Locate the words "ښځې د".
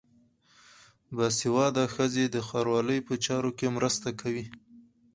1.93-2.37